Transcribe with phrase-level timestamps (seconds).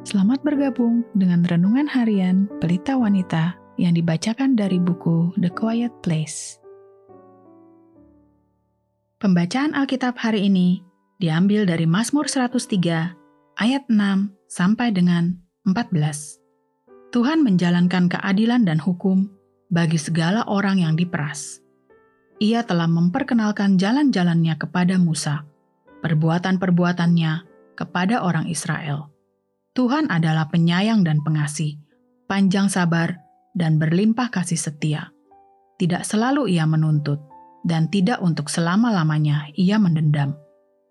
[0.00, 6.56] Selamat bergabung dengan Renungan Harian Pelita Wanita yang dibacakan dari buku The Quiet Place.
[9.20, 10.80] Pembacaan Alkitab hari ini
[11.20, 15.36] diambil dari Mazmur 103 ayat 6 sampai dengan
[15.68, 17.12] 14.
[17.12, 19.28] Tuhan menjalankan keadilan dan hukum
[19.68, 21.60] bagi segala orang yang diperas.
[22.40, 25.44] Ia telah memperkenalkan jalan-jalannya kepada Musa,
[26.00, 27.32] perbuatan-perbuatannya
[27.76, 29.09] kepada orang Israel.
[29.80, 31.80] Tuhan adalah penyayang dan pengasih,
[32.28, 33.16] panjang sabar,
[33.56, 35.08] dan berlimpah kasih setia.
[35.80, 37.16] Tidak selalu ia menuntut,
[37.64, 40.36] dan tidak untuk selama-lamanya ia mendendam.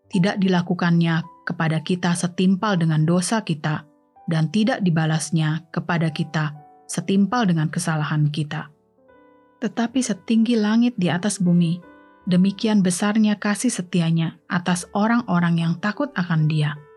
[0.10, 3.86] Tidak dilakukannya kepada kita setimpal dengan dosa kita,
[4.26, 6.58] dan tidak dibalasnya kepada kita
[6.90, 8.74] setimpal dengan kesalahan kita.
[9.62, 11.78] Tetapi setinggi langit di atas bumi,
[12.26, 16.89] demikian besarnya kasih setianya atas orang-orang yang takut akan Dia.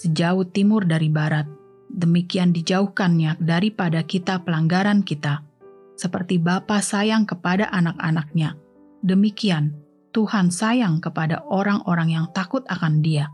[0.00, 1.44] Sejauh timur dari barat,
[1.92, 5.44] demikian dijauhkannya daripada kita pelanggaran kita,
[5.92, 8.56] seperti Bapa sayang kepada anak-anaknya.
[9.04, 9.76] Demikian
[10.16, 13.28] Tuhan sayang kepada orang-orang yang takut akan Dia,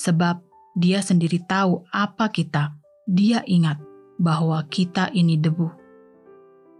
[0.00, 0.40] sebab
[0.72, 2.72] Dia sendiri tahu apa kita.
[3.04, 3.76] Dia ingat
[4.16, 5.68] bahwa kita ini debu.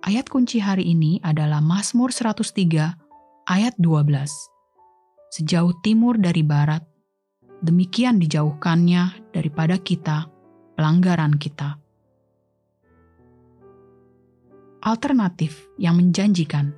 [0.01, 4.01] Ayat kunci hari ini adalah Mazmur 103 ayat 12.
[5.29, 6.81] Sejauh timur dari barat,
[7.61, 10.29] demikian dijauhkannya daripada kita
[10.77, 11.81] pelanggaran kita.
[14.85, 16.71] Alternatif yang menjanjikan.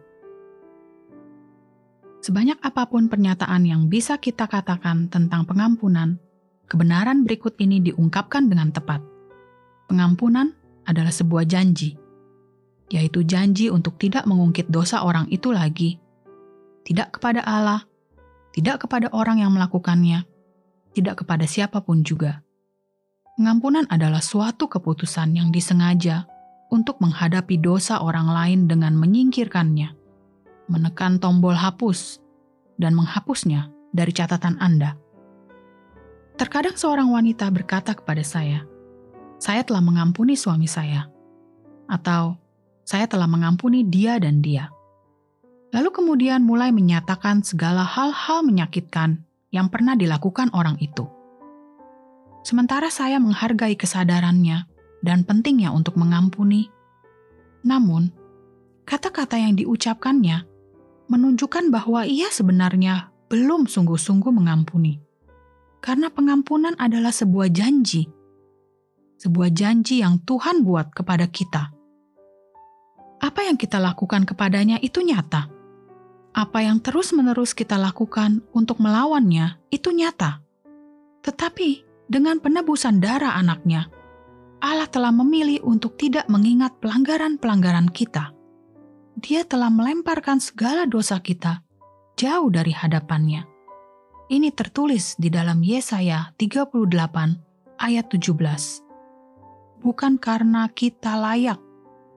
[2.19, 6.19] Sebanyak apa pun pernyataan yang bisa kita katakan tentang pengampunan,
[6.67, 9.01] kebenaran berikut ini diungkapkan dengan tepat.
[9.87, 10.53] Pengampunan
[10.89, 11.97] adalah sebuah janji,
[12.91, 16.01] yaitu janji untuk tidak mengungkit dosa orang itu lagi
[16.89, 17.85] tidak kepada Allah,
[18.57, 20.25] tidak kepada orang yang melakukannya,
[20.95, 22.45] tidak kepada siapa pun juga.
[23.39, 26.27] Pengampunan adalah suatu keputusan yang disengaja
[26.69, 29.95] untuk menghadapi dosa orang lain dengan menyingkirkannya,
[30.67, 32.19] menekan tombol hapus,
[32.77, 34.99] dan menghapusnya dari catatan Anda.
[36.39, 38.67] Terkadang seorang wanita berkata kepada saya,
[39.39, 41.07] "Saya telah mengampuni suami saya,"
[41.87, 42.39] atau
[42.83, 44.71] "Saya telah mengampuni dia dan dia."
[45.73, 51.09] lalu kemudian mulai menyatakan segala hal-hal menyakitkan yang pernah dilakukan orang itu.
[52.45, 54.69] Sementara saya menghargai kesadarannya
[55.05, 56.71] dan pentingnya untuk mengampuni,
[57.65, 58.13] namun
[58.89, 60.47] kata-kata yang diucapkannya
[61.09, 65.01] menunjukkan bahwa ia sebenarnya belum sungguh-sungguh mengampuni.
[65.79, 68.09] Karena pengampunan adalah sebuah janji,
[69.21, 71.71] sebuah janji yang Tuhan buat kepada kita.
[73.19, 75.58] Apa yang kita lakukan kepadanya itu nyata
[76.39, 80.39] apa yang terus-menerus kita lakukan untuk melawannya itu nyata.
[81.27, 83.91] Tetapi dengan penebusan darah anaknya,
[84.63, 88.31] Allah telah memilih untuk tidak mengingat pelanggaran-pelanggaran kita.
[89.19, 91.67] Dia telah melemparkan segala dosa kita
[92.15, 93.43] jauh dari hadapannya.
[94.31, 99.83] Ini tertulis di dalam Yesaya 38 ayat 17.
[99.83, 101.59] Bukan karena kita layak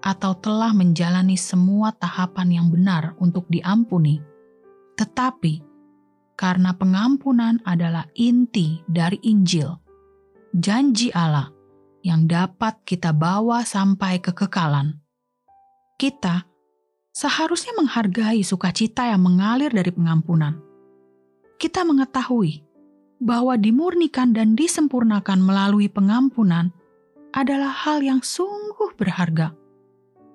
[0.01, 4.17] atau telah menjalani semua tahapan yang benar untuk diampuni,
[4.97, 5.61] tetapi
[6.33, 9.77] karena pengampunan adalah inti dari Injil,
[10.57, 11.53] janji Allah
[12.01, 14.97] yang dapat kita bawa sampai kekekalan.
[16.01, 16.49] Kita
[17.13, 20.57] seharusnya menghargai sukacita yang mengalir dari pengampunan.
[21.61, 22.65] Kita mengetahui
[23.21, 26.73] bahwa dimurnikan dan disempurnakan melalui pengampunan
[27.37, 29.60] adalah hal yang sungguh berharga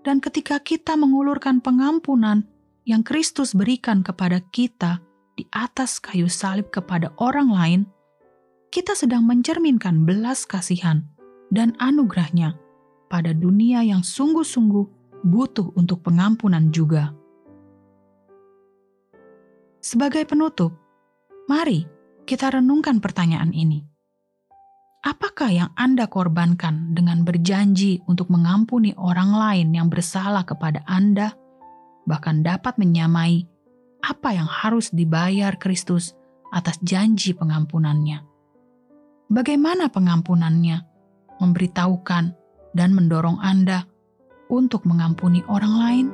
[0.07, 2.47] dan ketika kita mengulurkan pengampunan
[2.87, 5.03] yang Kristus berikan kepada kita
[5.35, 7.81] di atas kayu salib kepada orang lain,
[8.71, 11.03] kita sedang mencerminkan belas kasihan
[11.51, 12.55] dan anugerahnya
[13.11, 14.87] pada dunia yang sungguh-sungguh
[15.27, 17.11] butuh untuk pengampunan juga.
[19.83, 20.71] Sebagai penutup,
[21.51, 21.83] mari
[22.31, 23.96] kita renungkan pertanyaan ini
[25.07, 31.31] Apakah yang Anda korbankan dengan berjanji untuk mengampuni orang lain yang bersalah kepada Anda,
[32.11, 33.47] bahkan dapat menyamai
[34.03, 36.11] apa yang harus dibayar Kristus
[36.51, 38.19] atas janji pengampunannya?
[39.31, 40.83] Bagaimana pengampunannya
[41.39, 42.25] memberitahukan
[42.75, 43.87] dan mendorong Anda
[44.51, 46.07] untuk mengampuni orang lain?